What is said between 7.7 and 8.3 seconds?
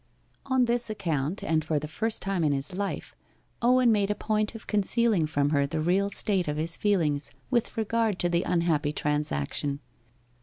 regard to